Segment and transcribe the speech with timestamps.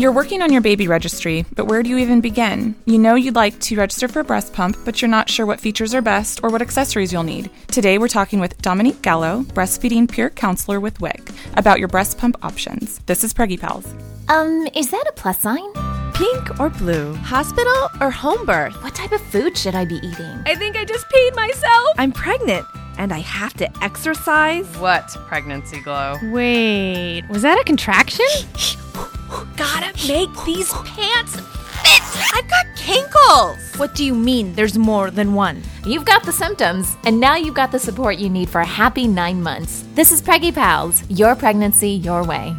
[0.00, 2.74] You're working on your baby registry, but where do you even begin?
[2.86, 5.60] You know you'd like to register for a breast pump, but you're not sure what
[5.60, 7.50] features are best or what accessories you'll need.
[7.66, 11.28] Today we're talking with Dominique Gallo, breastfeeding peer counselor with WIC,
[11.58, 13.00] about your breast pump options.
[13.00, 13.94] This is Preggy Pals.
[14.30, 15.70] Um, is that a plus sign?
[16.14, 17.12] Pink or blue?
[17.16, 18.82] Hospital or home birth?
[18.82, 20.42] What type of food should I be eating?
[20.46, 21.88] I think I just peed myself.
[21.98, 22.64] I'm pregnant
[22.96, 24.66] and I have to exercise.
[24.78, 26.16] What pregnancy glow?
[26.32, 28.24] Wait, was that a contraction?
[29.56, 32.34] Gotta make these pants fit.
[32.34, 33.78] I've got kinkles.
[33.78, 35.62] What do you mean there's more than one?
[35.86, 39.06] You've got the symptoms, and now you've got the support you need for a happy
[39.06, 39.84] nine months.
[39.94, 42.56] This is Preggy Pals, your pregnancy, your way.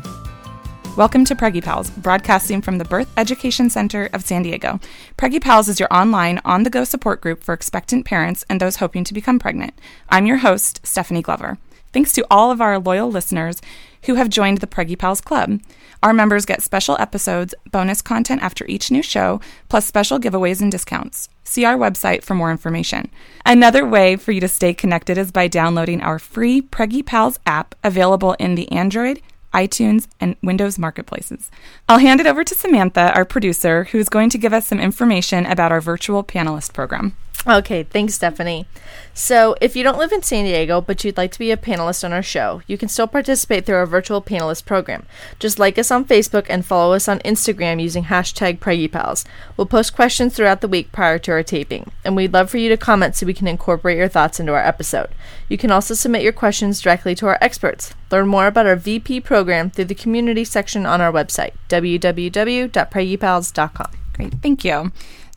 [0.95, 4.80] Welcome to Preggy Pals, broadcasting from the Birth Education Center of San Diego.
[5.17, 8.77] Preggy Pals is your online, on the go support group for expectant parents and those
[8.77, 9.73] hoping to become pregnant.
[10.08, 11.58] I'm your host, Stephanie Glover.
[11.91, 13.61] Thanks to all of our loyal listeners
[14.03, 15.59] who have joined the Preggy Pals Club.
[16.03, 20.71] Our members get special episodes, bonus content after each new show, plus special giveaways and
[20.71, 21.30] discounts.
[21.43, 23.11] See our website for more information.
[23.45, 27.75] Another way for you to stay connected is by downloading our free Preggy Pals app
[27.83, 29.21] available in the Android,
[29.53, 31.52] iTunes, and Windows marketplaces.
[31.88, 35.45] I'll hand it over to Samantha, our producer, who's going to give us some information
[35.45, 37.15] about our virtual panelist program.
[37.47, 38.67] Okay, thanks, Stephanie.
[39.16, 42.03] So, if you don't live in San Diego but you'd like to be a panelist
[42.03, 45.08] on our show, you can still participate through our virtual panelist program.
[45.39, 49.25] Just like us on Facebook and follow us on Instagram using hashtag PreggyPals.
[49.58, 52.70] We'll post questions throughout the week prior to our taping, and we'd love for you
[52.70, 55.09] to comment so we can incorporate your thoughts into our episode.
[55.50, 57.95] You can also submit your questions directly to our experts.
[58.11, 63.92] Learn more about our VP program through the community section on our website, www.preggypals.com.
[64.14, 64.92] Great, thank you.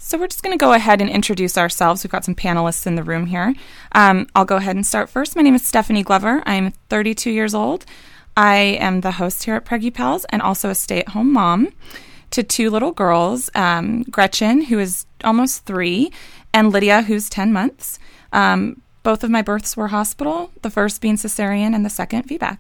[0.06, 2.05] So we're just going to go ahead and introduce ourselves.
[2.05, 3.55] We've got some panelists in the room here.
[3.92, 5.34] Um, I'll go ahead and start first.
[5.34, 6.42] My name is Stephanie Glover.
[6.44, 7.86] I'm 32 years old.
[8.36, 11.69] I am the host here at Preggy Pals and also a stay at home mom
[12.33, 16.12] to two little girls um, Gretchen, who is almost three,
[16.52, 17.98] and Lydia, who's 10 months.
[18.30, 22.58] Um, both of my births were hospital, the first being cesarean and the second VBAC.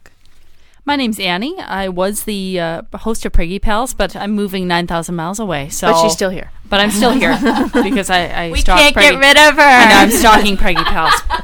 [0.86, 1.58] My name's Annie.
[1.60, 5.70] I was the uh, host of Preggy Pals, but I'm moving 9,000 miles away.
[5.70, 6.50] So, But she's still here.
[6.68, 7.32] But I'm still here
[7.72, 9.12] because I, I We stalk can't Preggy.
[9.12, 9.62] get rid of her.
[9.62, 11.14] I know, I'm stalking Preggy Pals.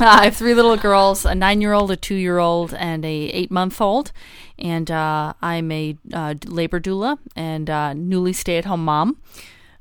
[0.00, 4.12] Uh, I have three little girls: a nine-year-old, a two-year-old, and a eight-month-old.
[4.58, 9.18] And uh, I'm a uh, labor doula and uh, newly stay-at-home mom.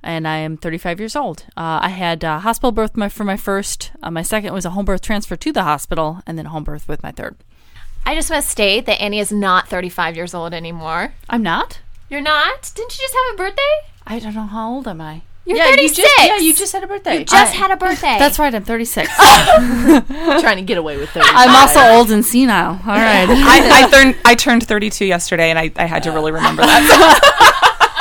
[0.03, 1.45] And I am 35 years old.
[1.55, 3.91] Uh, I had uh, hospital birth my, for my first.
[4.03, 6.89] Uh, my second was a home birth transfer to the hospital, and then home birth
[6.89, 7.37] with my third.
[8.07, 11.11] I just want to state that Annie is not 35 years old anymore.
[11.27, 11.81] I'm not.
[12.09, 12.71] You're not?
[12.73, 13.61] Didn't you just have a birthday?
[14.07, 15.23] I don't know how old am I.
[15.45, 15.97] You're yeah, 36.
[15.97, 17.19] you just yeah, you just had a birthday.
[17.19, 18.15] You just I- had a birthday.
[18.17, 18.55] That's right.
[18.55, 19.13] I'm 36.
[19.17, 21.27] trying to get away with thirty.
[21.29, 22.75] I'm also old and senile.
[22.75, 23.27] All right.
[23.29, 27.99] I, I, turned, I turned 32 yesterday and I, I had to really remember that.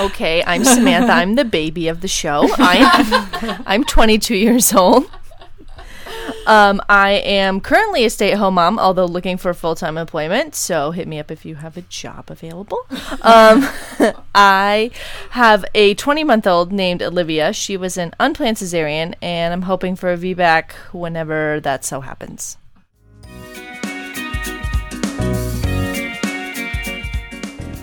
[0.00, 1.12] Okay, I'm Samantha.
[1.12, 2.48] I'm the baby of the show.
[2.58, 5.10] I'm I'm 22 years old.
[6.46, 10.54] Um, I am currently a stay-at-home mom, although looking for full-time employment.
[10.54, 12.78] So hit me up if you have a job available.
[13.22, 13.68] Um,
[14.34, 14.90] I
[15.30, 17.52] have a 20-month-old named Olivia.
[17.52, 22.58] She was an unplanned cesarean, and I'm hoping for a VBAC whenever that so happens.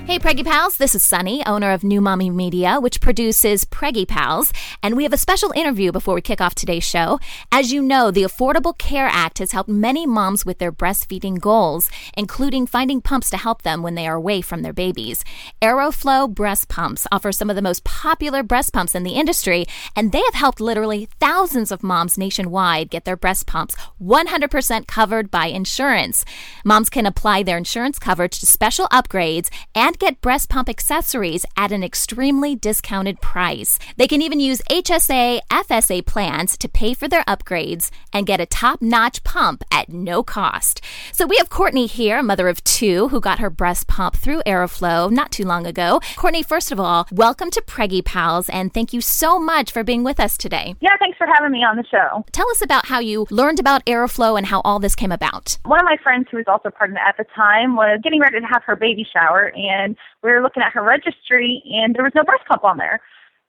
[0.09, 4.51] Hey, Preggy Pals, this is Sunny, owner of New Mommy Media, which produces Preggy Pals,
[4.81, 7.19] and we have a special interview before we kick off today's show.
[7.51, 11.91] As you know, the Affordable Care Act has helped many moms with their breastfeeding goals,
[12.17, 15.23] including finding pumps to help them when they are away from their babies.
[15.61, 20.11] Aeroflow breast pumps offer some of the most popular breast pumps in the industry, and
[20.11, 25.45] they have helped literally thousands of moms nationwide get their breast pumps 100% covered by
[25.45, 26.25] insurance.
[26.65, 31.71] Moms can apply their insurance coverage to special upgrades and get breast pump accessories at
[31.71, 33.77] an extremely discounted price.
[33.97, 38.45] They can even use HSA, FSA plans to pay for their upgrades and get a
[38.45, 40.81] top notch pump at no cost.
[41.11, 45.11] So we have Courtney here, mother of two, who got her breast pump through Aeroflow
[45.11, 45.99] not too long ago.
[46.15, 50.03] Courtney, first of all, welcome to Preggy Pals and thank you so much for being
[50.03, 50.75] with us today.
[50.79, 52.23] Yeah, thanks for having me on the show.
[52.31, 55.57] Tell us about how you learned about Aeroflow and how all this came about.
[55.65, 58.45] One of my friends who was also pregnant at the time was getting ready to
[58.45, 59.88] have her baby shower, and
[60.23, 62.99] we were looking at her registry, and there was no breast pump on there.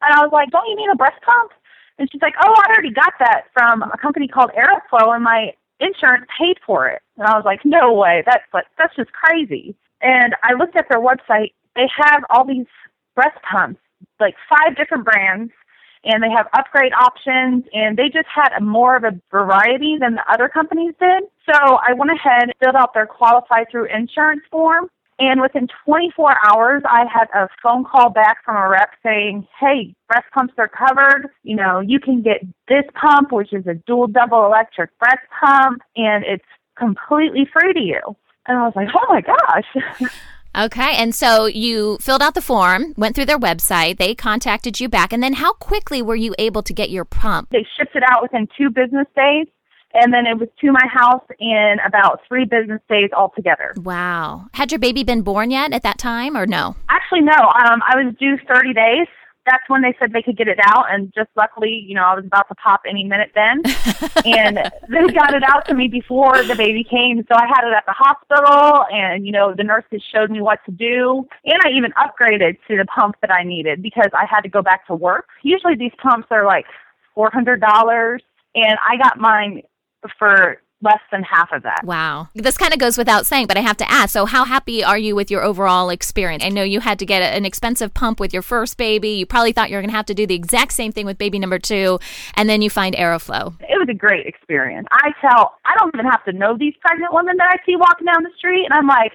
[0.02, 1.52] And I was like, Don't you need a breast pump?
[1.98, 5.52] And she's like, Oh, I already got that from a company called Aeroflow, and my
[5.80, 7.02] insurance paid for it.
[7.16, 9.74] And I was like, No way, that's like, that's just crazy.
[10.02, 11.52] And I looked at their website.
[11.76, 12.66] They have all these
[13.14, 13.80] breast pumps,
[14.18, 15.52] like five different brands,
[16.04, 20.14] and they have upgrade options and they just had a more of a variety than
[20.14, 21.24] the other companies did.
[21.44, 24.88] So I went ahead, and filled out their qualify through insurance form,
[25.20, 29.94] And within 24 hours, I had a phone call back from a rep saying, hey,
[30.08, 31.28] breast pumps are covered.
[31.42, 35.82] You know, you can get this pump, which is a dual double electric breast pump,
[35.94, 36.44] and it's
[36.78, 38.00] completely free to you.
[38.46, 40.10] And I was like, oh my gosh.
[40.58, 44.88] Okay, and so you filled out the form, went through their website, they contacted you
[44.88, 47.50] back, and then how quickly were you able to get your pump?
[47.50, 49.46] They shipped it out within two business days,
[49.94, 53.74] and then it was to my house in about three business days altogether.
[53.78, 54.46] Wow.
[54.54, 56.76] Had your baby been born yet at that time, or no?
[56.88, 57.32] Actually, no.
[57.32, 59.06] Um, I was due 30 days.
[59.46, 62.14] That's when they said they could get it out, and just luckily, you know, I
[62.14, 63.62] was about to pop any minute then,
[64.24, 64.58] and
[64.88, 67.24] they got it out to me before the baby came.
[67.26, 70.60] So I had it at the hospital, and you know, the nurses showed me what
[70.66, 74.42] to do, and I even upgraded to the pump that I needed because I had
[74.42, 75.28] to go back to work.
[75.42, 76.66] Usually, these pumps are like
[77.14, 78.22] four hundred dollars,
[78.54, 79.62] and I got mine
[80.18, 81.82] for less than half of that.
[81.84, 82.28] Wow.
[82.34, 84.12] This kind of goes without saying, but I have to ask.
[84.12, 86.44] So, how happy are you with your overall experience?
[86.44, 89.10] I know you had to get an expensive pump with your first baby.
[89.10, 91.18] You probably thought you were going to have to do the exact same thing with
[91.18, 91.98] baby number two,
[92.34, 93.54] and then you find Aeroflow.
[93.60, 94.86] It was a great experience.
[94.92, 98.06] I tell, I don't even have to know these pregnant women that I see walking
[98.06, 99.12] down the street, and I'm like,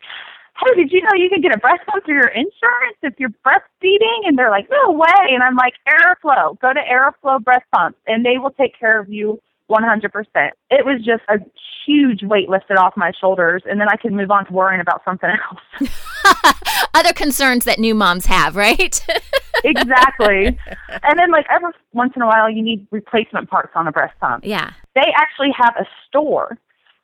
[0.63, 3.33] hey, did you know you can get a breast pump through your insurance if you're
[3.45, 4.27] breastfeeding?
[4.27, 5.33] And they're like, no way.
[5.33, 9.09] And I'm like, Aeroflow, go to Aeroflow Breast Pump, and they will take care of
[9.09, 10.51] you 100%.
[10.69, 11.39] It was just a
[11.85, 15.01] huge weight lifted off my shoulders, and then I could move on to worrying about
[15.05, 15.91] something else.
[16.93, 18.99] Other concerns that new moms have, right?
[19.63, 20.57] exactly.
[21.03, 24.17] And then, like, every once in a while, you need replacement parts on a breast
[24.19, 24.45] pump.
[24.45, 24.71] yeah.
[24.95, 26.57] They actually have a store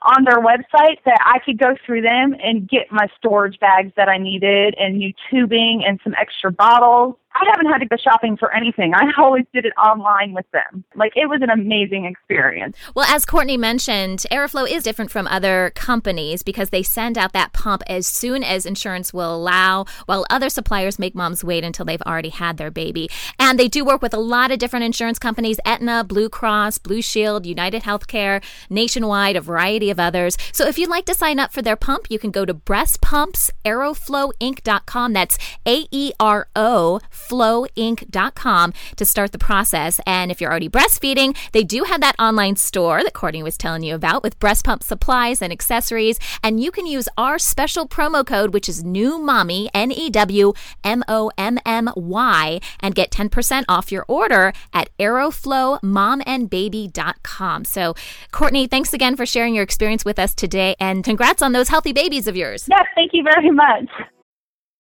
[0.03, 4.09] on their website that I could go through them and get my storage bags that
[4.09, 7.15] I needed and new tubing and some extra bottles.
[7.33, 8.93] I haven't had to go shopping for anything.
[8.93, 10.83] I always did it online with them.
[10.95, 12.77] Like it was an amazing experience.
[12.95, 17.53] Well, as Courtney mentioned, Aeroflow is different from other companies because they send out that
[17.53, 22.01] pump as soon as insurance will allow, while other suppliers make moms wait until they've
[22.03, 23.09] already had their baby.
[23.39, 27.01] And they do work with a lot of different insurance companies Aetna, Blue Cross, Blue
[27.01, 30.37] Shield, United Healthcare, Nationwide, a variety of others.
[30.51, 35.13] So if you'd like to sign up for their pump, you can go to breastpumpsaeroflowinc.com.
[35.13, 39.99] That's A E R O flowinc.com to start the process.
[40.05, 43.83] And if you're already breastfeeding, they do have that online store that Courtney was telling
[43.83, 46.19] you about with breast pump supplies and accessories.
[46.43, 50.53] And you can use our special promo code, which is new mommy, N E W
[50.83, 57.65] M O M M Y, and get 10% off your order at aeroflowmomandbaby.com.
[57.65, 57.93] So,
[58.31, 60.75] Courtney, thanks again for sharing your experience with us today.
[60.79, 62.67] And congrats on those healthy babies of yours.
[62.69, 63.89] Yes, thank you very much.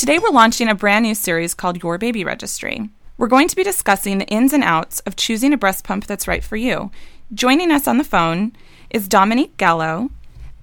[0.00, 2.88] Today we're launching a brand new series called Your Baby Registry.
[3.18, 6.26] We're going to be discussing the ins and outs of choosing a breast pump that's
[6.26, 6.90] right for you.
[7.34, 8.54] Joining us on the phone
[8.88, 10.08] is Dominique Gallo,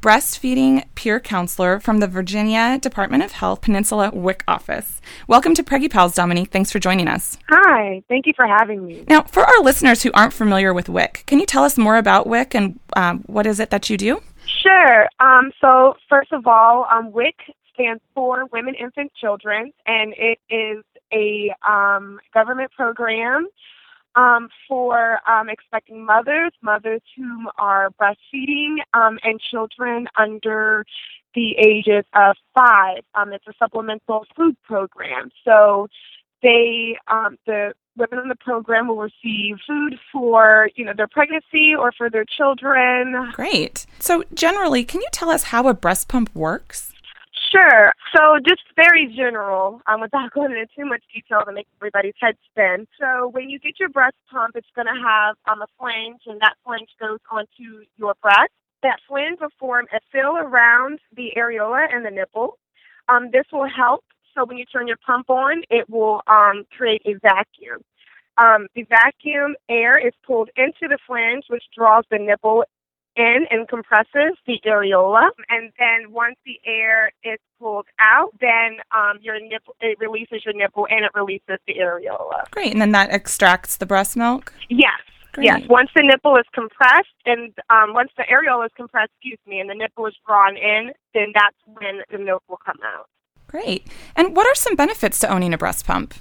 [0.01, 5.01] breastfeeding peer counselor from the Virginia Department of Health Peninsula WIC office.
[5.27, 6.49] Welcome to Preggy Pals, Dominique.
[6.49, 7.37] Thanks for joining us.
[7.47, 9.05] Hi, thank you for having me.
[9.07, 12.25] Now, for our listeners who aren't familiar with WIC, can you tell us more about
[12.25, 14.19] WIC and um, what is it that you do?
[14.63, 15.07] Sure.
[15.19, 17.35] Um, so, first of all, um, WIC
[17.77, 23.47] stands for Women, Infant, Children, and it is a um, government program
[24.15, 30.85] um, for um, expecting mothers, mothers who are breastfeeding, um, and children under
[31.35, 33.03] the ages of five.
[33.13, 35.29] Um, it's a supplemental food program.
[35.45, 35.87] So
[36.41, 41.73] they, um, the women in the program will receive food for, you know, their pregnancy
[41.77, 43.31] or for their children.
[43.33, 43.85] Great.
[43.99, 46.93] So, generally, can you tell us how a breast pump works?
[47.51, 47.93] Sure.
[48.15, 52.35] So just very general, um, without going into too much detail to make everybody's head
[52.49, 52.87] spin.
[52.99, 56.41] So when you get your breast pump, it's going to have um, a flange, and
[56.41, 58.51] that flange goes onto your breast.
[58.83, 62.57] That flange will form a fill around the areola and the nipple.
[63.07, 64.03] Um, this will help.
[64.35, 67.81] So when you turn your pump on, it will um, create a vacuum.
[68.37, 72.63] Um, the vacuum air is pulled into the flange, which draws the nipple
[73.17, 75.29] in and compresses the areola.
[75.49, 80.53] And then once the air is pulled out, then um, your nipple it releases your
[80.53, 82.49] nipple and it releases the areola.
[82.51, 82.71] Great.
[82.71, 84.53] And then that extracts the breast milk?
[84.69, 85.01] Yes.
[85.39, 89.59] Yes, once the nipple is compressed and um, once the areola is compressed, excuse me,
[89.59, 93.07] and the nipple is drawn in, then that's when the milk will come out.
[93.45, 93.85] Great.
[94.15, 96.15] And what are some benefits to owning a breast pump?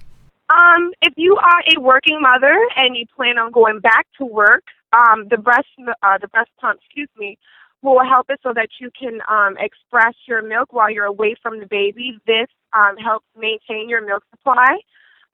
[0.55, 4.65] Um, if you are a working mother and you plan on going back to work,
[5.00, 5.69] um, the breast
[6.03, 7.38] uh, the breast pump, excuse me,
[7.83, 11.61] will help it so that you can um, express your milk while you're away from
[11.61, 12.19] the baby.
[12.26, 14.73] This um, helps maintain your milk supply.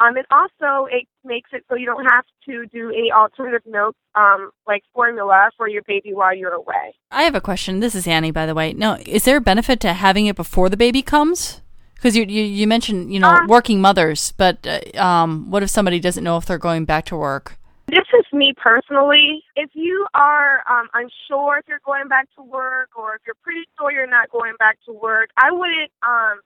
[0.01, 3.95] Um, and also, it makes it so you don't have to do any alternative milk,
[4.17, 6.87] um, like formula, for your baby while you're away.
[7.13, 7.79] I have a question.
[7.79, 8.73] This is Annie, by the way.
[8.73, 11.61] No, is there a benefit to having it before the baby comes?
[11.95, 15.71] Because you, you you mentioned you know Uh, working mothers, but uh, um, what if
[15.71, 17.57] somebody doesn't know if they're going back to work?
[17.89, 19.45] This is me personally.
[19.57, 23.65] If you are um, unsure if you're going back to work or if you're pretty
[23.79, 26.41] sure you're not going back to work, I wouldn't um,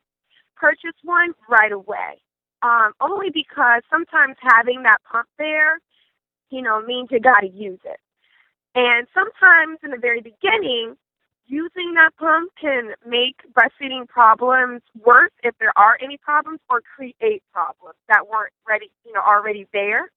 [0.56, 2.20] purchase one right away.
[2.62, 5.78] Um, only because sometimes having that pump there,
[6.50, 8.00] you know, means you got to use it.
[8.74, 10.96] And sometimes in the very beginning,
[11.46, 17.42] using that pump can make breastfeeding problems worse if there are any problems or create
[17.52, 20.10] problems that weren't ready, you know, already there.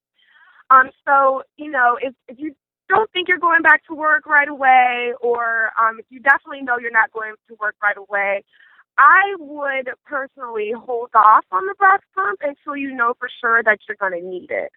[0.69, 2.55] Um, so, you know, if, if you
[2.89, 6.77] don't think you're going back to work right away, or um, if you definitely know
[6.79, 8.43] you're not going to work right away,
[8.97, 13.79] I would personally hold off on the breast pump until you know for sure that
[13.87, 14.71] you're going to need it.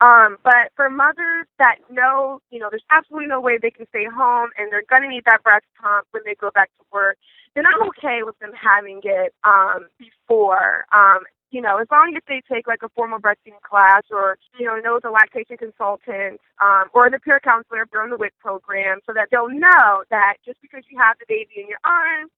[0.00, 4.04] Um, but for mothers that know, you know, there's absolutely no way they can stay
[4.04, 7.18] home and they're going to need that breast pump when they go back to work,
[7.54, 10.86] then I'm okay with them having it um, before.
[10.92, 14.66] Um, you know, as long as they take like a formal breastfeeding class or, you
[14.66, 18.34] know, know the lactation consultant um, or the peer counselor if they're on the WIC
[18.38, 22.30] program so that they'll know that just because you have the baby in your arms,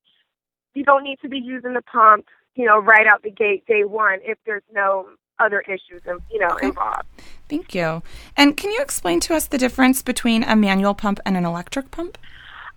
[0.74, 3.84] you don't need to be using the pump, you know, right out the gate day
[3.84, 5.08] one if there's no
[5.40, 7.08] other issues, and you know, involved.
[7.48, 8.02] Thank you.
[8.36, 11.90] And can you explain to us the difference between a manual pump and an electric
[11.90, 12.18] pump?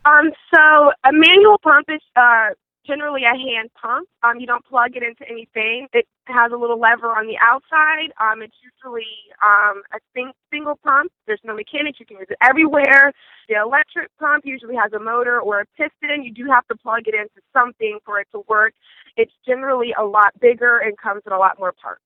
[0.05, 2.49] Um, so a manual pump is uh,
[2.85, 4.07] generally a hand pump.
[4.23, 5.87] Um, you don't plug it into anything.
[5.93, 8.11] It has a little lever on the outside.
[8.19, 9.07] Um, it's usually
[9.41, 11.11] um, a sing- single pump.
[11.27, 11.99] There's no mechanics.
[11.99, 13.13] You can use it everywhere.
[13.49, 16.23] The electric pump usually has a motor or a piston.
[16.23, 18.73] You do have to plug it into something for it to work.
[19.17, 22.01] It's generally a lot bigger and comes in a lot more parts.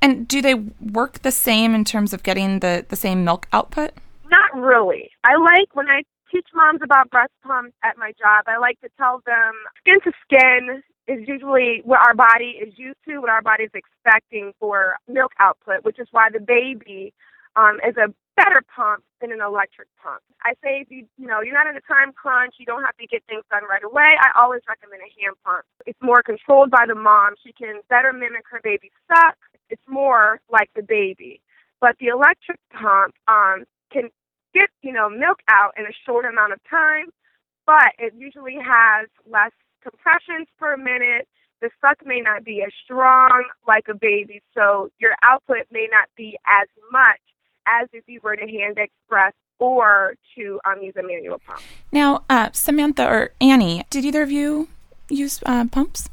[0.00, 3.92] And do they work the same in terms of getting the, the same milk output?
[4.30, 5.10] Not really.
[5.24, 8.88] I like when I teach moms about breast pumps at my job, I like to
[8.96, 13.42] tell them skin to skin is usually what our body is used to, what our
[13.42, 17.14] body is expecting for milk output, which is why the baby
[17.56, 20.22] um, is a better pump than an electric pump.
[20.44, 22.96] I say if you you know you're not in a time crunch, you don't have
[22.98, 24.14] to get things done right away.
[24.20, 25.64] I always recommend a hand pump.
[25.86, 27.34] It's more controlled by the mom.
[27.44, 29.36] She can better mimic her baby's suck.
[29.70, 31.40] It's more like the baby.
[31.80, 34.10] But the electric pump um, can
[34.58, 37.06] get you know milk out in a short amount of time,
[37.66, 41.26] but it usually has less compressions per minute.
[41.60, 46.08] The suck may not be as strong like a baby, so your output may not
[46.16, 47.20] be as much
[47.66, 51.60] as if you were to hand express or to um, use a manual pump.
[51.90, 54.68] Now, uh, Samantha or Annie, did either of you
[55.08, 56.08] use uh, pumps?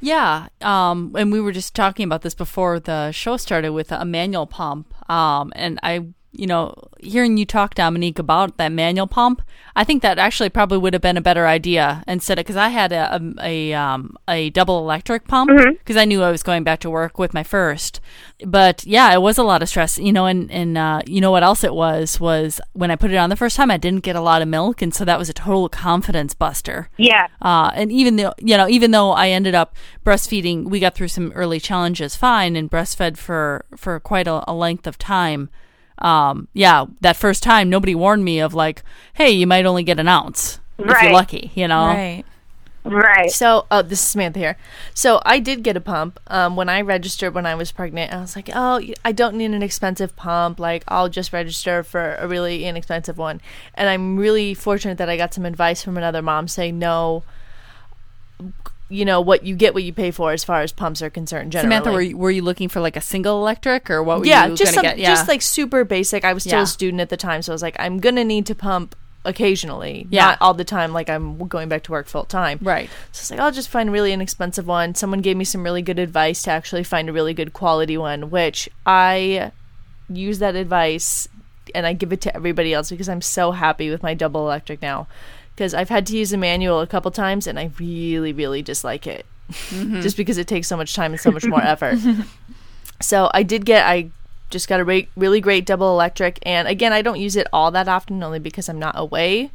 [0.00, 4.04] Yeah, um, and we were just talking about this before the show started with a
[4.04, 4.92] manual pump.
[5.08, 9.42] Um, and I, you know, hearing you talk, Dominique, about that manual pump,
[9.76, 12.68] I think that actually probably would have been a better idea instead of because I
[12.68, 16.64] had a a, a, um, a double electric pump because I knew I was going
[16.64, 18.00] back to work with my first.
[18.44, 21.30] But yeah, it was a lot of stress, you know, and and uh, you know
[21.30, 24.04] what else it was was when I put it on the first time, I didn't
[24.04, 26.88] get a lot of milk, and so that was a total confidence buster.
[26.96, 27.28] Yeah.
[27.40, 29.74] Uh, and even though you know, even though I ended up
[30.04, 34.54] breastfeeding, we got through some early challenges fine, and breastfed for for quite a, a
[34.54, 35.50] length of time.
[36.02, 38.82] Um, yeah, that first time, nobody warned me of like,
[39.14, 41.04] hey, you might only get an ounce if Right.
[41.04, 41.86] you're lucky, you know.
[41.86, 42.24] Right.
[42.84, 43.30] Right.
[43.30, 44.56] So, oh, this is Samantha here.
[44.92, 48.12] So, I did get a pump um, when I registered when I was pregnant.
[48.12, 50.58] I was like, oh, I don't need an expensive pump.
[50.58, 53.40] Like, I'll just register for a really inexpensive one.
[53.74, 57.22] And I'm really fortunate that I got some advice from another mom saying, no,
[58.92, 61.52] you know, what you get what you pay for as far as pumps are concerned.
[61.52, 64.26] Generally, Samantha, were you, were you looking for like a single electric or what were
[64.26, 64.98] yeah, you just some, get?
[64.98, 65.08] Yeah.
[65.08, 66.24] just like super basic.
[66.24, 66.64] I was still Yeah.
[66.64, 68.94] a student at the time, so I was like, I'm gonna need to pump
[69.24, 70.26] occasionally, Yeah.
[70.26, 70.92] not all the time.
[70.92, 72.90] Like I'm going back to work full time, right.
[73.12, 74.94] So it's like I'll just find really inexpensive one.
[74.94, 78.30] Someone gave me some really good advice to actually find a really good quality one,
[78.30, 79.52] which I
[80.08, 81.28] use that advice
[81.74, 84.82] and I give it to everybody else because I'm so happy with my double electric
[84.82, 85.06] now.
[85.54, 89.06] Because I've had to use a manual a couple times and I really, really dislike
[89.06, 89.26] it.
[89.50, 90.00] Mm-hmm.
[90.00, 91.98] just because it takes so much time and so much more effort.
[93.02, 94.10] So I did get I
[94.50, 96.38] just got a re- really great double electric.
[96.42, 99.50] And again, I don't use it all that often, only because I'm not away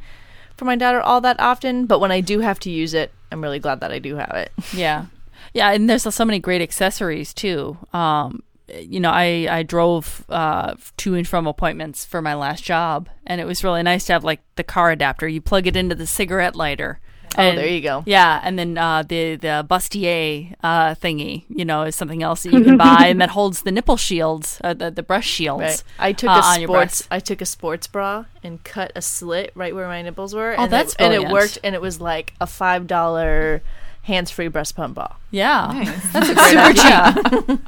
[0.56, 1.86] for my daughter all that often.
[1.86, 4.32] But when I do have to use it, I'm really glad that I do have
[4.34, 4.52] it.
[4.72, 5.06] Yeah.
[5.54, 7.78] Yeah, and there's so many great accessories too.
[7.92, 8.42] Um,
[8.74, 13.40] you know, I I drove uh, to and from appointments for my last job, and
[13.40, 15.28] it was really nice to have like the car adapter.
[15.28, 17.00] You plug it into the cigarette lighter.
[17.36, 18.02] Oh, there you go.
[18.06, 22.52] Yeah, and then uh, the the bustier uh, thingy, you know, is something else that
[22.52, 25.62] you can buy, and that holds the nipple shields, uh, the the breast shields.
[25.62, 25.82] Right.
[25.98, 26.96] I took uh, a on your breast.
[26.96, 27.08] sports.
[27.10, 30.54] I took a sports bra and cut a slit right where my nipples were.
[30.58, 31.58] Oh, and that's it, and it worked.
[31.62, 33.62] And it was like a five dollar
[34.02, 35.14] hands free breast pump bra.
[35.30, 37.60] Yeah, that's a great idea.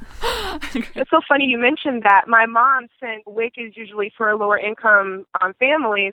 [1.10, 2.28] It's so funny you mentioned that.
[2.28, 6.12] My mom, since WIC is usually for lower income um, families,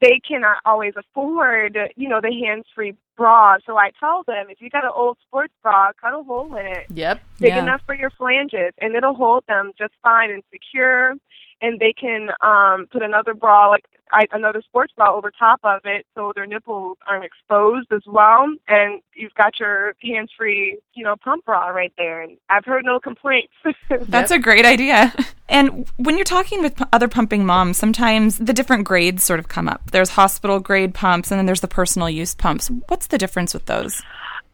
[0.00, 3.58] they cannot always afford, you know, the hands-free bra.
[3.66, 6.66] So I tell them, if you got an old sports bra, cut a hole in
[6.66, 7.20] it, Yep.
[7.38, 7.62] big Yeah.
[7.62, 11.16] enough for your flanges, and it'll hold them just fine and secure.
[11.62, 15.80] And they can um, put another bra, like I, another sports bra, over top of
[15.84, 18.46] it, so their nipples aren't exposed as well.
[18.66, 22.22] And you've got your hands-free, you know, pump bra right there.
[22.22, 23.52] And I've heard no complaints.
[24.08, 25.14] That's a great idea.
[25.48, 29.48] And when you're talking with p- other pumping moms, sometimes the different grades sort of
[29.48, 29.90] come up.
[29.90, 32.70] There's hospital grade pumps and then there's the personal use pumps.
[32.88, 34.02] What's the difference with those?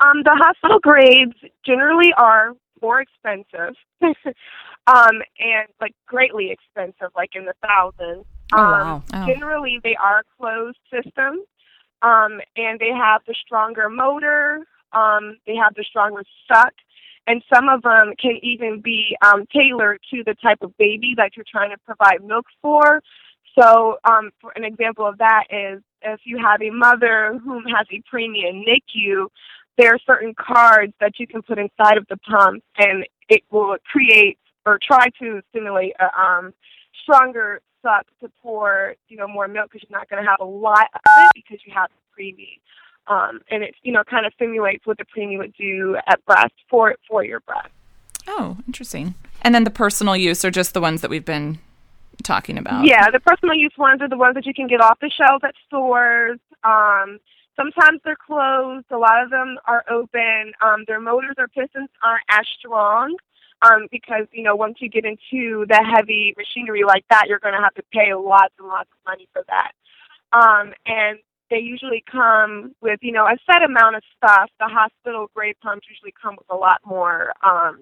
[0.00, 1.34] Um, the hospital grades
[1.64, 3.74] generally are more expensive,
[4.86, 8.24] um, and like greatly expensive, like in the thousands.
[8.52, 9.02] Oh, um, wow.
[9.12, 9.26] Oh.
[9.26, 11.46] Generally, they are closed systems,
[12.02, 14.60] um, and they have the stronger motor.
[14.92, 16.72] Um, they have the stronger suck,
[17.26, 21.36] and some of them can even be um, tailored to the type of baby that
[21.36, 23.02] you're trying to provide milk for.
[23.58, 27.86] So, um, for an example of that is if you have a mother who has
[27.90, 29.28] a preemie NICU,
[29.78, 33.76] there are certain cards that you can put inside of the pump, and it will
[33.90, 36.52] create or try to stimulate a um,
[37.02, 40.44] stronger suck to pour, you know, more milk because you're not going to have a
[40.44, 42.58] lot of it because you have the preemie.
[43.06, 46.54] Um, and it, you know, kind of simulates what the preemie would do at breast
[46.68, 47.68] for for your breast.
[48.26, 49.14] Oh, interesting.
[49.42, 51.60] And then the personal use are just the ones that we've been
[52.24, 52.84] talking about.
[52.84, 55.44] Yeah, the personal use ones are the ones that you can get off the shelves
[55.44, 56.40] at stores.
[56.64, 57.20] Um,
[57.54, 58.86] sometimes they're closed.
[58.90, 60.52] A lot of them are open.
[60.60, 63.14] Um, their motors or pistons aren't as strong
[63.62, 67.54] um, because you know once you get into the heavy machinery like that, you're going
[67.54, 69.72] to have to pay lots and lots of money for that.
[70.32, 71.18] Um, and
[71.50, 74.50] they usually come with you know a set amount of stuff.
[74.58, 77.32] The hospital grade pumps usually come with a lot more.
[77.42, 77.78] Um,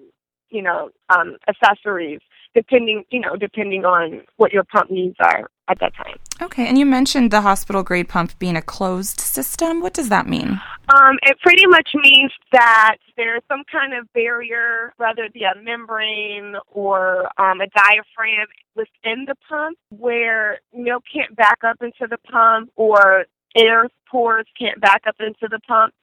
[0.49, 2.21] you know, um, accessories
[2.53, 6.17] depending, you know, depending on what your pump needs are at that time.
[6.41, 9.81] Okay, and you mentioned the hospital grade pump being a closed system.
[9.81, 10.59] What does that mean?
[10.89, 15.53] Um, it pretty much means that there's some kind of barrier, whether it be a
[15.61, 22.17] membrane or um, a diaphragm within the pump, where milk can't back up into the
[22.29, 23.25] pump or
[23.55, 25.93] air pores can't back up into the pump.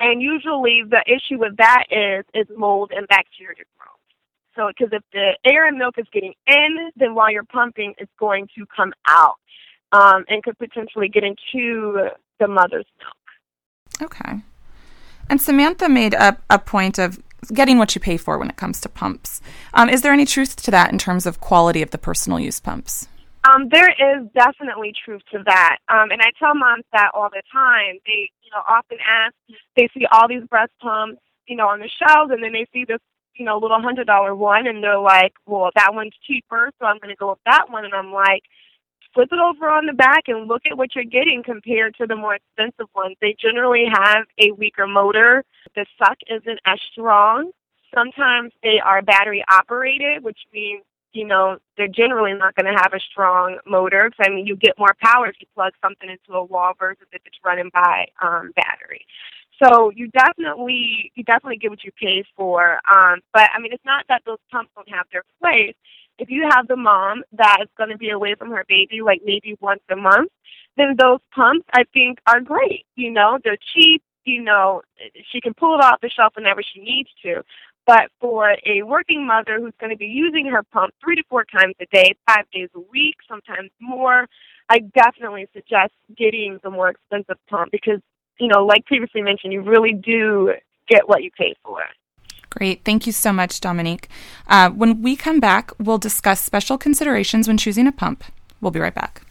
[0.00, 3.97] And usually the issue with that is is mold and bacteria growth.
[4.58, 8.10] So, because if the air and milk is getting in, then while you're pumping, it's
[8.18, 9.36] going to come out
[9.92, 12.08] um, and could potentially get into
[12.40, 14.10] the mother's milk.
[14.10, 14.40] Okay.
[15.30, 18.80] And Samantha made a, a point of getting what you pay for when it comes
[18.80, 19.40] to pumps.
[19.74, 22.58] Um, is there any truth to that in terms of quality of the personal use
[22.58, 23.06] pumps?
[23.44, 27.42] Um, there is definitely truth to that, um, and I tell moms that all the
[27.52, 27.98] time.
[28.04, 29.32] They, you know, often ask.
[29.76, 32.84] They see all these breast pumps, you know, on the shelves, and then they see
[32.84, 32.98] this,
[33.38, 36.98] you know, little hundred dollar one, and they're like, "Well, that one's cheaper, so I'm
[37.00, 38.42] to go with that one." And I'm like,
[39.14, 42.16] flip it over on the back and look at what you're getting compared to the
[42.16, 43.16] more expensive ones.
[43.20, 45.44] They generally have a weaker motor.
[45.74, 47.50] The suck isn't as strong.
[47.94, 52.92] Sometimes they are battery operated, which means you know they're generally not going to have
[52.92, 54.10] a strong motor.
[54.10, 57.06] 'Cause, I mean, you get more power if you plug something into a wall versus
[57.12, 59.06] if it's running by um, battery.
[59.62, 62.74] So you definitely you definitely get what you pay for.
[62.88, 65.74] Um, but I mean, it's not that those pumps don't have their place.
[66.18, 69.20] If you have the mom that is going to be away from her baby, like
[69.24, 70.30] maybe once a month,
[70.76, 72.86] then those pumps I think are great.
[72.96, 74.02] You know, they're cheap.
[74.24, 74.82] You know,
[75.32, 77.42] she can pull it off the shelf whenever she needs to.
[77.86, 81.44] But for a working mother who's going to be using her pump three to four
[81.44, 84.26] times a day, five days a week, sometimes more,
[84.68, 88.00] I definitely suggest getting the more expensive pump because,
[88.38, 90.52] you know, like previously mentioned, you really do
[90.88, 91.80] get what you pay for.
[92.50, 92.84] Great.
[92.84, 94.08] Thank you so much, Dominique.
[94.46, 98.24] Uh, when we come back, we'll discuss special considerations when choosing a pump.
[98.60, 99.22] We'll be right back.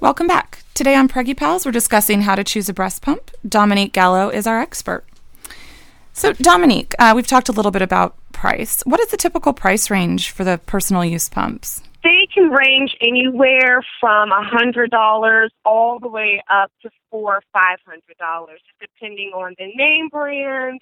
[0.00, 0.62] Welcome back.
[0.74, 3.30] Today on Preggy Pals, we're discussing how to choose a breast pump.
[3.46, 5.04] Dominique Gallo is our expert.
[6.12, 8.82] So, Dominique, uh, we've talked a little bit about price.
[8.86, 11.82] What is the typical price range for the personal use pumps?
[12.02, 17.42] They can range anywhere from a hundred dollars all the way up to four or
[17.52, 20.80] five hundred dollars, depending on the name brand,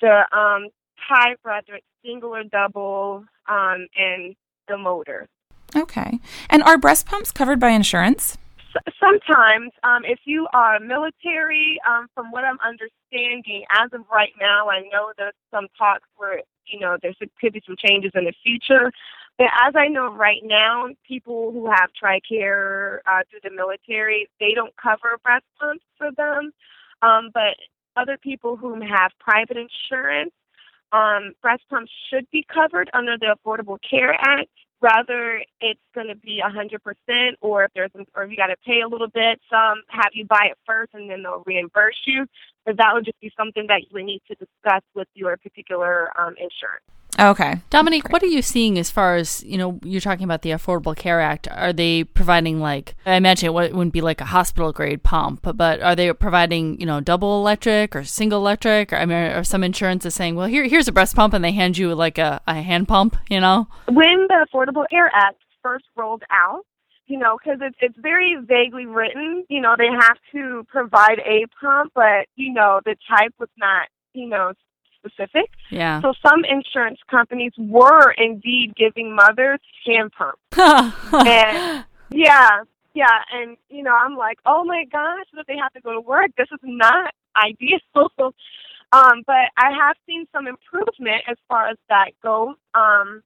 [0.00, 0.68] the um,
[1.08, 4.34] type, whether it's single or double, um, and
[4.68, 5.28] the motor.
[5.76, 6.18] Okay.
[6.50, 8.38] And are breast pumps covered by insurance?
[8.98, 14.68] Sometimes, um, if you are military, um, from what I'm understanding, as of right now,
[14.68, 18.32] I know there's some talks where you know there could be some changes in the
[18.42, 18.90] future.
[19.40, 24.74] As I know right now, people who have TRICARE uh, through the military, they don't
[24.76, 26.52] cover breast pumps for them.
[27.02, 27.56] Um, but
[27.96, 30.32] other people who have private insurance,
[30.92, 34.50] um, breast pumps should be covered under the Affordable Care Act.
[34.80, 38.56] Rather, it's going to be a 100%, or if there's, or if you got to
[38.64, 42.26] pay a little bit, some have you buy it first and then they'll reimburse you.
[42.66, 46.12] But that would just be something that you would need to discuss with your particular
[46.20, 46.84] um, insurance.
[47.18, 47.60] Okay.
[47.70, 50.96] Dominique, what are you seeing as far as, you know, you're talking about the Affordable
[50.96, 51.48] Care Act?
[51.50, 55.80] Are they providing like, I imagine it wouldn't be like a hospital grade pump, but
[55.80, 58.92] are they providing, you know, double electric or single electric?
[58.92, 61.52] Or, I mean, are some insurances saying, well, here, here's a breast pump and they
[61.52, 63.68] hand you like a, a hand pump, you know?
[63.86, 66.64] When the Affordable Care Act first rolled out,
[67.06, 69.44] you know, because it's it's very vaguely written.
[69.48, 73.88] You know, they have to provide a pump, but you know, the type was not,
[74.14, 74.52] you know,
[75.04, 75.50] specific.
[75.70, 76.00] Yeah.
[76.00, 80.40] So some insurance companies were indeed giving mothers hand pumps.
[81.12, 82.62] and yeah,
[82.94, 86.00] yeah, and you know, I'm like, oh my gosh, that they have to go to
[86.00, 86.30] work.
[86.36, 87.78] This is not ideal.
[87.94, 92.54] um, but I have seen some improvement as far as that goes.
[92.74, 93.22] Um,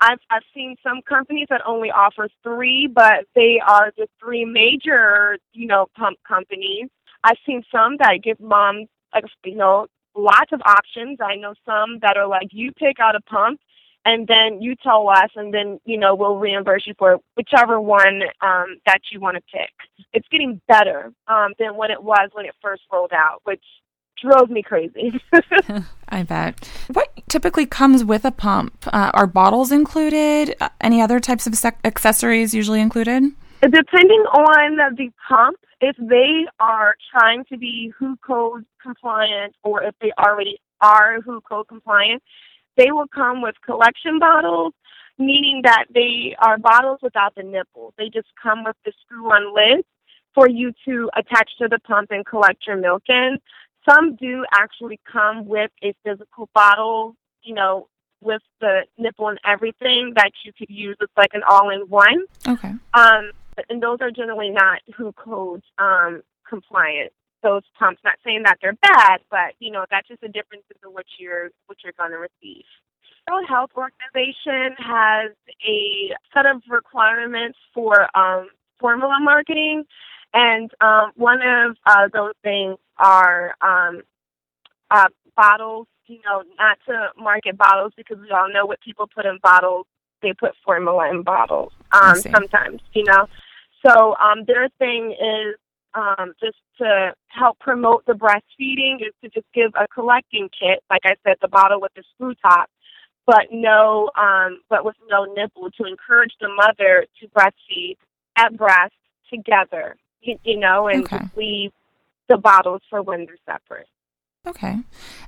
[0.00, 5.38] I've I've seen some companies that only offer three, but they are the three major,
[5.52, 6.88] you know, pump companies.
[7.22, 11.18] I've seen some that give moms, like, you know, lots of options.
[11.20, 13.60] I know some that are like, you pick out a pump,
[14.04, 18.22] and then you tell us, and then you know we'll reimburse you for whichever one
[18.40, 19.70] um, that you want to pick.
[20.12, 23.62] It's getting better um, than what it was when it first rolled out, which
[24.22, 25.20] drove me crazy.
[26.08, 26.68] I bet.
[26.92, 28.74] What typically comes with a pump?
[28.86, 30.54] Uh, are bottles included?
[30.60, 33.24] Uh, any other types of sec- accessories usually included?
[33.70, 39.94] Depending on the pump, if they are trying to be WHO code compliant or if
[40.00, 42.22] they already are WHO code compliant,
[42.76, 44.74] they will come with collection bottles,
[45.18, 47.94] meaning that they are bottles without the nipple.
[47.96, 49.84] They just come with the screw on lid
[50.34, 53.38] for you to attach to the pump and collect your milk in.
[53.88, 57.88] Some do actually come with a physical bottle, you know,
[58.20, 60.96] with the nipple and everything that you could use.
[61.00, 62.24] It's like an all-in-one.
[62.48, 62.72] Okay.
[62.94, 63.30] Um,
[63.68, 67.12] and those are generally not WHO codes um, compliant.
[67.42, 68.00] Those pumps.
[68.04, 71.50] Not saying that they're bad, but you know that's just a difference in what you're
[71.66, 72.64] what you're going to receive.
[73.30, 75.32] World Health Organization has
[75.66, 79.84] a set of requirements for um, formula marketing,
[80.32, 84.02] and um, one of uh, those things are um,
[84.90, 85.86] uh, bottles.
[86.06, 89.86] You know, not to market bottles because we all know what people put in bottles.
[90.24, 92.80] They put formula in bottles um, sometimes.
[92.94, 93.28] You know,
[93.86, 95.54] so um, their thing is
[95.94, 101.02] um, just to help promote the breastfeeding is to just give a collecting kit, like
[101.04, 102.68] I said, the bottle with the screw top,
[103.26, 107.96] but no, um, but with no nipple to encourage the mother to breastfeed
[108.36, 108.94] at breast
[109.32, 111.28] together, you, you know, and Okay.
[111.36, 111.70] leave
[112.28, 113.88] the bottles for when they're separate.
[114.46, 114.76] Okay.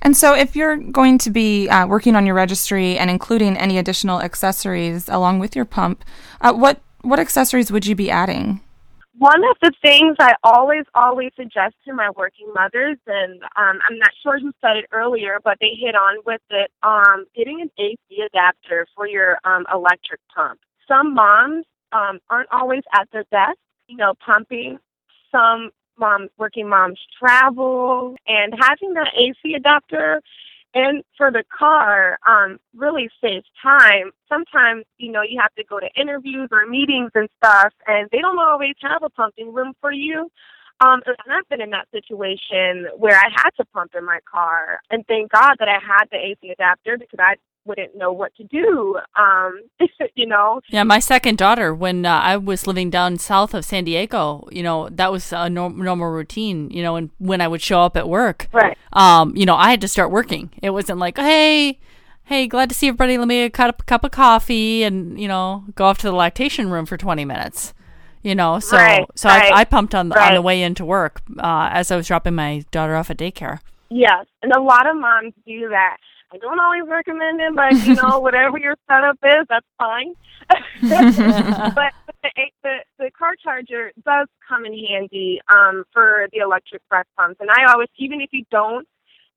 [0.02, 3.78] And so, if you're going to be uh, working on your registry and including any
[3.78, 6.04] additional accessories along with your pump,
[6.40, 8.60] uh, what what accessories would you be adding?
[9.18, 13.98] One of the things I always, always suggest to my working mothers, and um, I'm
[13.98, 17.70] not sure who said it earlier, but they hit on with it, um, getting an
[17.78, 20.60] AC adapter for your um, electric pump.
[20.86, 23.56] Some moms um, aren't always at their desk,
[23.88, 24.78] you know, pumping.
[25.32, 30.20] Some moms, working moms travel, and having that AC adapter
[30.74, 34.10] and for the car um, really saves time.
[34.28, 38.18] Sometimes, you know, you have to go to interviews or meetings and stuff, and they
[38.18, 40.30] don't always have a pumping room for you.
[40.84, 44.80] Um, and I've been in that situation where I had to pump in my car,
[44.90, 48.44] and thank God that I had the AC adapter because I wouldn't know what to
[48.44, 48.96] do.
[49.16, 49.60] Um,
[50.14, 53.84] you know, Yeah, my second daughter, when uh, I was living down south of San
[53.84, 57.62] Diego, you know, that was a norm- normal routine, you know, and when I would
[57.62, 58.76] show up at work, Right.
[58.92, 60.50] um, you know, I had to start working.
[60.62, 61.78] It wasn't like, hey,
[62.24, 63.18] hey, glad to see everybody.
[63.18, 66.70] Let me get a cup, of coffee and, you know, go off to the lactation
[66.70, 67.72] room for 20 minutes.
[68.22, 70.84] You know, so Right, so right, I, I pumped on the, on the way into
[70.84, 73.60] work uh, as I was dropping my daughter off at daycare.
[73.88, 75.98] Yes, and a lot of moms do that.
[76.32, 80.14] I don't always recommend it, but you know, whatever your setup is, that's fine.
[80.48, 82.30] but the,
[82.62, 87.50] the the car charger does come in handy um, for the electric breast pumps, and
[87.50, 88.86] I always, even if you don't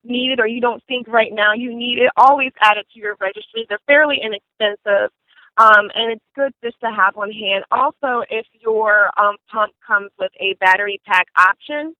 [0.04, 3.00] need it or you don't think right now you need it, always add it to
[3.00, 3.66] your registry.
[3.68, 5.10] They're fairly inexpensive.
[5.56, 7.64] Um, and it's good just to have on hand.
[7.70, 11.94] Also, if your um, pump comes with a battery pack option,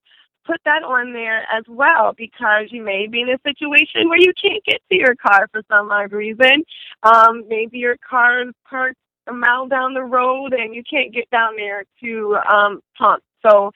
[0.47, 4.33] put that on there as well because you may be in a situation where you
[4.41, 6.65] can't get to your car for some odd reason.
[7.03, 11.29] Um, maybe your car is parked a mile down the road and you can't get
[11.31, 13.23] down there to um, pump.
[13.47, 13.73] So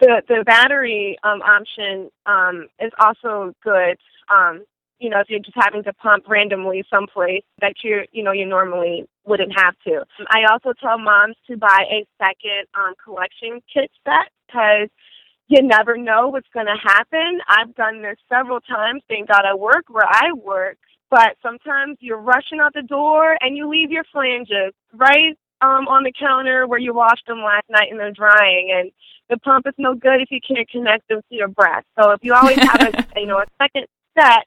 [0.00, 3.96] the the battery um, option um, is also good.
[4.28, 4.64] Um,
[4.98, 8.46] you know, if you're just having to pump randomly someplace that you you know you
[8.46, 10.04] normally wouldn't have to.
[10.28, 14.88] I also tell moms to buy a second um, collection kit set because
[15.48, 17.40] you never know what's going to happen.
[17.48, 19.02] I've done this several times.
[19.08, 20.78] Thank God I work where I work.
[21.10, 26.04] But sometimes you're rushing out the door and you leave your flanges right um, on
[26.04, 28.70] the counter where you washed them last night and they're drying.
[28.74, 28.90] And
[29.28, 31.86] the pump is no good if you can't connect them to your breast.
[32.00, 33.86] So if you always have a you know a second
[34.18, 34.46] set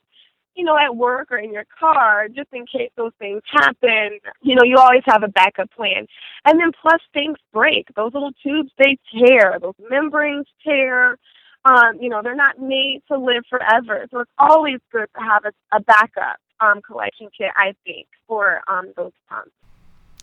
[0.55, 4.55] you know, at work or in your car, just in case those things happen, you
[4.55, 6.07] know, you always have a backup plan.
[6.45, 7.87] And then plus things break.
[7.95, 9.57] Those little tubes, they tear.
[9.61, 11.17] Those membranes tear.
[11.65, 14.05] Um, you know, they're not made to live forever.
[14.11, 18.61] So it's always good to have a, a backup um, collection kit, I think, for
[18.67, 19.51] um, those pumps.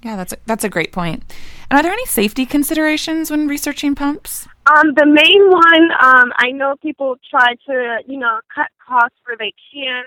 [0.04, 1.22] Yeah, that's a, that's a great point.
[1.70, 4.48] And are there any safety considerations when researching pumps?
[4.66, 9.36] Um, the main one, um, I know people try to, you know, cut costs where
[9.36, 10.04] they can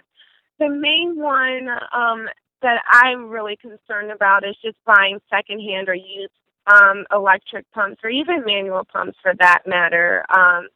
[0.60, 2.28] the main one um,
[2.62, 6.34] that I'm really concerned about is just buying secondhand or used
[6.68, 10.26] um, electric pumps or even manual pumps for that matter.
[10.30, 10.68] Um,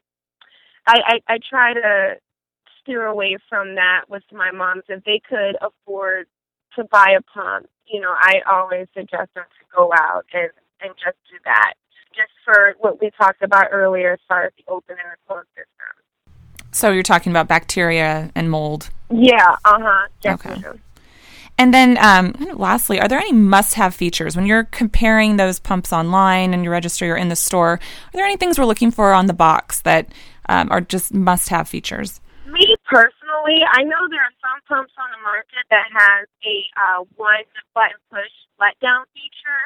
[0.85, 2.15] I, I, I try to
[2.81, 4.83] steer away from that with my moms.
[4.87, 6.27] If they could afford
[6.75, 10.49] to buy a pump, you know, I always suggest them to go out and,
[10.81, 11.73] and just do that.
[12.15, 15.47] Just for what we talked about earlier as far as the open and the closed
[15.55, 15.93] system.
[16.71, 18.89] So you're talking about bacteria and mold.
[19.09, 19.55] Yeah.
[19.65, 20.07] Uh huh.
[20.21, 20.65] Definitely.
[20.65, 20.79] Okay.
[21.59, 26.53] And then, um, lastly, are there any must-have features when you're comparing those pumps online
[26.53, 27.73] and your registry or in the store?
[27.73, 30.07] Are there any things we're looking for on the box that
[30.47, 32.21] um, are just must-have features?
[32.47, 37.03] Me personally, I know there are some pumps on the market that has a uh,
[37.17, 37.43] one
[37.75, 39.63] button push letdown feature.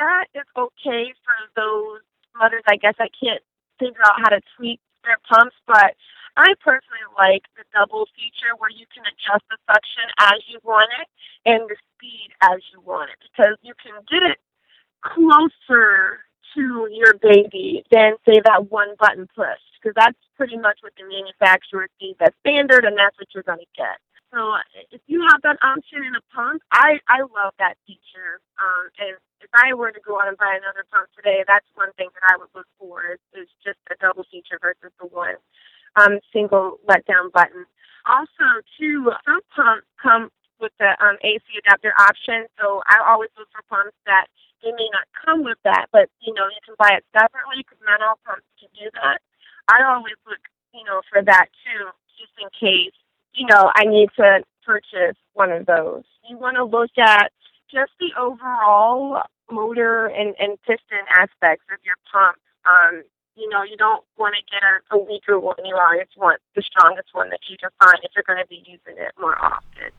[0.00, 2.02] That is okay for those
[2.36, 3.40] mothers, I guess, that can't
[3.78, 5.94] figure out how to tweak their pumps, but
[6.36, 10.92] I personally like the double feature where you can adjust the suction as you want
[11.00, 11.08] it
[11.48, 14.38] and the speed as you want it because you can get it
[15.00, 16.20] closer
[16.54, 21.04] to your baby than say that one button push because that's pretty much what the
[21.04, 23.96] manufacturer sees as standard and that's what you're going to get.
[24.34, 24.52] So
[24.90, 28.42] if you have that option in a pump, I I love that feature.
[28.58, 31.92] Um, and if I were to go out and buy another pump today, that's one
[31.96, 35.38] thing that I would look for is, is just the double feature versus the one
[35.96, 37.64] um, single letdown button.
[38.06, 40.30] Also, too, some pumps come
[40.60, 44.26] with the um, AC adapter option, so I always look for pumps that
[44.62, 47.78] they may not come with that, but you know you can buy it separately because
[47.84, 49.20] not all pumps can do that.
[49.68, 50.40] I always look,
[50.72, 52.94] you know, for that too, just in case
[53.34, 56.04] you know I need to purchase one of those.
[56.28, 57.32] You want to look at
[57.70, 62.38] just the overall motor and, and piston aspects of your pump.
[62.66, 63.02] Um,
[63.36, 65.56] you know, you don't want to get a, a weaker one.
[65.64, 68.64] You always want the strongest one that you can find if you're going to be
[68.66, 69.92] using it more often.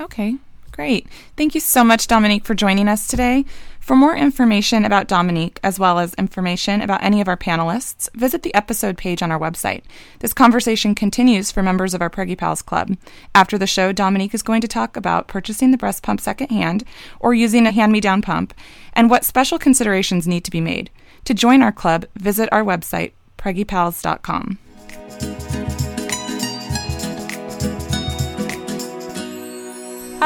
[0.00, 0.36] Okay,
[0.76, 1.08] great.
[1.36, 3.44] Thank you so much, Dominique, for joining us today.
[3.80, 8.42] For more information about Dominique, as well as information about any of our panelists, visit
[8.42, 9.82] the episode page on our website.
[10.18, 12.96] This conversation continues for members of our Preggy Pals Club.
[13.34, 16.84] After the show, Dominique is going to talk about purchasing the breast pump secondhand
[17.20, 18.52] or using a hand me down pump
[18.92, 20.90] and what special considerations need to be made.
[21.24, 24.58] To join our club, visit our website, preggypals.com.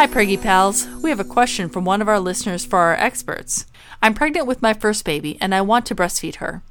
[0.00, 0.88] Hi, Preggy Pals.
[1.02, 3.66] We have a question from one of our listeners for our experts.
[4.00, 6.62] I'm pregnant with my first baby and I want to breastfeed her.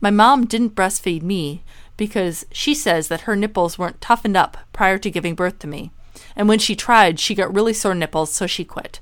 [0.00, 1.62] My mom didn't breastfeed me
[1.98, 5.90] because she says that her nipples weren't toughened up prior to giving birth to me.
[6.34, 9.00] And when she tried, she got really sore nipples, so she quit.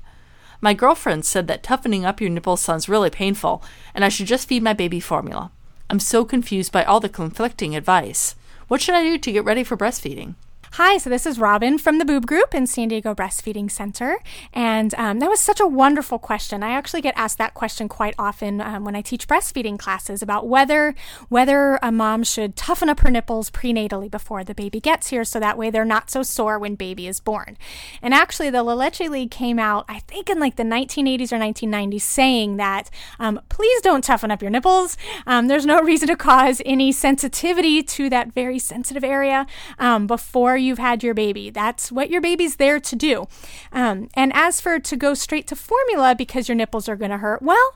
[0.59, 3.63] My girlfriend said that toughening up your nipples sounds really painful,
[3.95, 5.49] and I should just feed my baby formula.
[5.89, 8.35] I'm so confused by all the conflicting advice.
[8.67, 10.35] What should I do to get ready for breastfeeding?
[10.73, 14.19] Hi, so this is Robin from the Boob Group in San Diego Breastfeeding Center.
[14.53, 16.61] And um, that was such a wonderful question.
[16.61, 20.47] I actually get asked that question quite often um, when I teach breastfeeding classes about
[20.47, 20.93] whether
[21.29, 25.39] whether a mom should toughen up her nipples prenatally before the baby gets here so
[25.39, 27.57] that way they're not so sore when baby is born.
[28.01, 31.37] And actually, the La Leche League came out, I think, in like the 1980s or
[31.37, 34.97] 1990s saying that um, please don't toughen up your nipples.
[35.25, 39.47] Um, there's no reason to cause any sensitivity to that very sensitive area
[39.79, 41.49] um, before you you've had your baby.
[41.49, 43.27] That's what your baby's there to do.
[43.71, 47.17] Um, and as for to go straight to formula because your nipples are going to
[47.17, 47.75] hurt, well,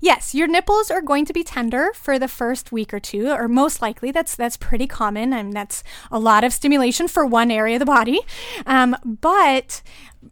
[0.00, 3.48] Yes, your nipples are going to be tender for the first week or two, or
[3.48, 4.10] most likely.
[4.10, 7.86] That's that's pretty common, and that's a lot of stimulation for one area of the
[7.86, 8.20] body.
[8.66, 9.82] Um, but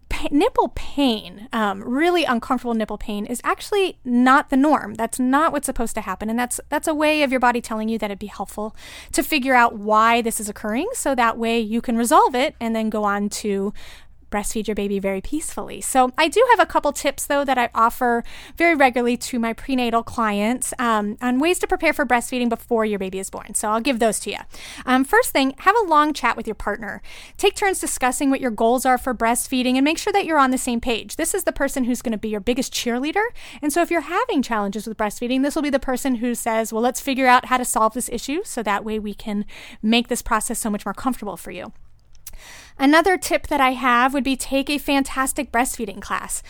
[0.09, 4.95] pa- nipple pain, um, really uncomfortable nipple pain, is actually not the norm.
[4.95, 7.89] That's not what's supposed to happen, and that's that's a way of your body telling
[7.89, 8.77] you that it'd be helpful
[9.13, 12.75] to figure out why this is occurring, so that way you can resolve it and
[12.75, 13.73] then go on to
[14.31, 15.81] breastfeed your baby very peacefully.
[15.81, 18.25] So, I do have a couple tips though that I offer
[18.57, 22.99] very regularly to my prenatal clients um, on ways to prepare for breastfeeding before your
[22.99, 23.55] baby is born.
[23.55, 24.39] So, I'll give those to you.
[24.87, 27.03] Um, first thing, have a long chat with your partner.
[27.37, 30.51] Take turns discussing what your goals are for breastfeeding and make sure that you're on
[30.51, 31.17] the same page.
[31.17, 33.25] This is the person who's going to be your biggest cheerleader.
[33.61, 36.73] And so, if you're having challenges with breastfeeding, this will be the person who says,
[36.73, 39.45] Well, let's figure out how to solve this issue so that way we can
[39.83, 41.73] make this process so much more comfortable for you.
[42.81, 46.43] Another tip that I have would be take a fantastic breastfeeding class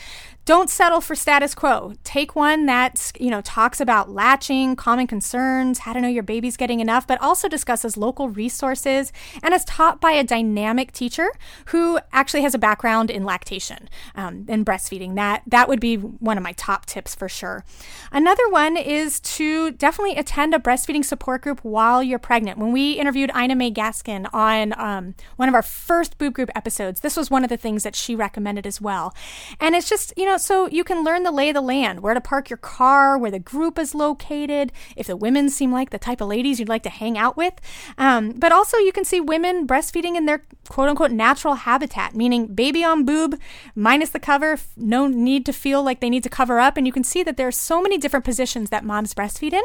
[0.45, 1.93] don't settle for status quo.
[2.03, 6.57] Take one that, you know, talks about latching, common concerns, how to know your baby's
[6.57, 11.29] getting enough, but also discusses local resources and is taught by a dynamic teacher
[11.67, 15.15] who actually has a background in lactation um, and breastfeeding.
[15.15, 17.63] That that would be one of my top tips for sure.
[18.11, 22.57] Another one is to definitely attend a breastfeeding support group while you're pregnant.
[22.57, 27.01] When we interviewed Ina May Gaskin on um, one of our first boob group episodes,
[27.01, 29.13] this was one of the things that she recommended as well.
[29.59, 32.01] And it's just, you know, know, so you can learn the lay of the land,
[32.01, 35.89] where to park your car, where the group is located, if the women seem like
[35.89, 37.53] the type of ladies you'd like to hang out with.
[37.97, 42.47] Um, but also, you can see women breastfeeding in their quote unquote natural habitat, meaning
[42.47, 43.39] baby on boob,
[43.75, 46.77] minus the cover, no need to feel like they need to cover up.
[46.77, 49.63] And you can see that there are so many different positions that moms breastfeed in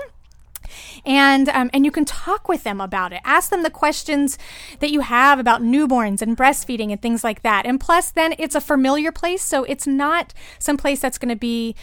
[1.04, 3.20] and um, and you can talk with them about it.
[3.24, 4.38] Ask them the questions
[4.80, 7.66] that you have about newborns and breastfeeding and things like that.
[7.66, 11.36] And plus then it's a familiar place so it's not some place that's going to
[11.36, 11.74] be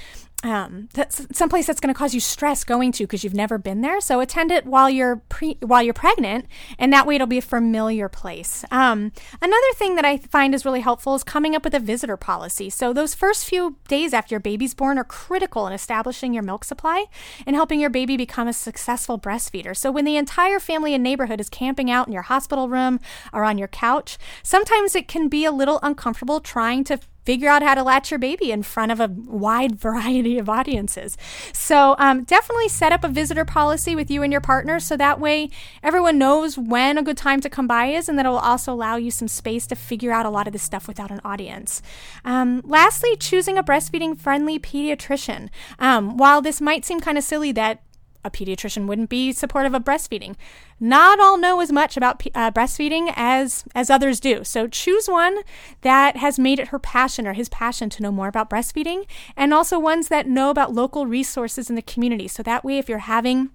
[0.44, 3.82] um, that's someplace that's going to cause you stress going to because you've never been
[3.82, 4.02] there.
[4.02, 7.42] So attend it while you're pre while you're pregnant, and that way it'll be a
[7.42, 8.66] familiar place.
[8.70, 12.18] Um, another thing that I find is really helpful is coming up with a visitor
[12.18, 12.70] policy.
[12.70, 16.66] So those first few days after your baby's born are critical in establishing your milk
[16.66, 17.06] supply
[17.48, 19.76] and helping your baby become a successful breastfeeder.
[19.76, 23.00] So when the entire family and neighborhood is camping out in your hospital room
[23.32, 27.64] or on your couch, sometimes it can be a little uncomfortable trying to figure out
[27.64, 31.18] how to latch your baby in front of a wide variety of audiences.
[31.52, 35.20] So, um, definitely set up a visitor policy with you and your partner so that
[35.20, 35.50] way
[35.82, 38.74] everyone knows when a good time to come by is, and that it will also
[38.74, 41.82] allow you some space to figure out a lot of this stuff without an audience.
[42.26, 45.50] Um, lastly, choosing a breastfeeding friendly pediatrician.
[45.80, 47.82] Um, while this might seem kind of silly that
[48.24, 50.36] a pediatrician wouldn't be supportive of breastfeeding.
[50.80, 54.44] Not all know as much about uh, breastfeeding as as others do.
[54.44, 55.40] So choose one
[55.82, 59.06] that has made it her passion or his passion to know more about breastfeeding,
[59.36, 62.28] and also ones that know about local resources in the community.
[62.28, 63.52] So that way, if you're having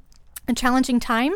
[0.49, 1.35] a challenging time,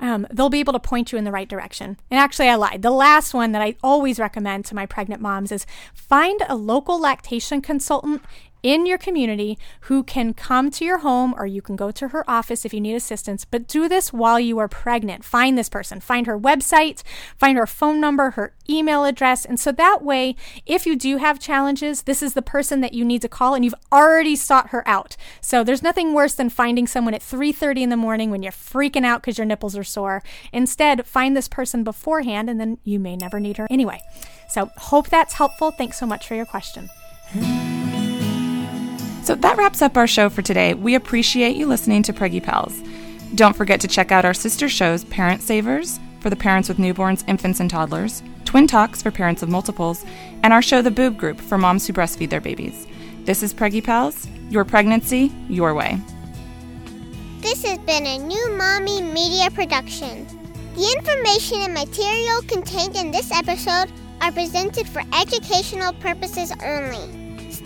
[0.00, 1.96] um, they'll be able to point you in the right direction.
[2.10, 2.82] And actually, I lied.
[2.82, 5.64] The last one that I always recommend to my pregnant moms is
[5.94, 8.22] find a local lactation consultant
[8.62, 12.28] in your community who can come to your home or you can go to her
[12.28, 15.24] office if you need assistance, but do this while you are pregnant.
[15.24, 17.02] Find this person, find her website,
[17.36, 19.44] find her phone number, her email address.
[19.44, 23.04] And so that way, if you do have challenges, this is the person that you
[23.04, 25.16] need to call and you've already sought her out.
[25.40, 29.04] So there's nothing worse than finding someone at 3:30 in the morning when you're freaking
[29.04, 30.22] out cuz your nipples are sore.
[30.52, 34.00] Instead, find this person beforehand and then you may never need her anyway.
[34.48, 35.70] So, hope that's helpful.
[35.70, 36.88] Thanks so much for your question.
[39.28, 40.72] So that wraps up our show for today.
[40.72, 42.80] We appreciate you listening to Preggy Pals.
[43.34, 47.28] Don't forget to check out our sister shows Parent Savers for the parents with newborns,
[47.28, 50.02] infants, and toddlers, Twin Talks for parents of multiples,
[50.42, 52.86] and our show The Boob Group for moms who breastfeed their babies.
[53.24, 56.00] This is Preggy Pals, your pregnancy, your way.
[57.40, 60.26] This has been a new Mommy Media production.
[60.74, 67.27] The information and material contained in this episode are presented for educational purposes only.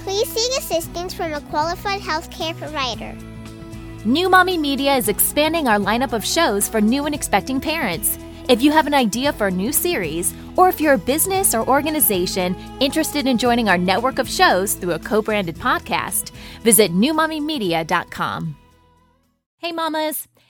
[0.00, 3.16] please seek assistance from a qualified healthcare provider.
[4.04, 8.18] New Mommy Media is expanding our lineup of shows for new and expecting parents.
[8.48, 11.68] If you have an idea for a new series, or if you're a business or
[11.68, 16.30] organization interested in joining our network of shows through a co branded podcast,
[16.62, 18.56] visit newmommymedia.com.
[19.58, 20.26] Hey, mamas!